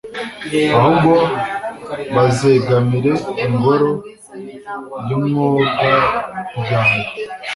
Ahubwo 0.75 1.13
bazegamireIngoro 2.15 3.89
y' 5.07 5.15
Umwogabyano 5.17 6.99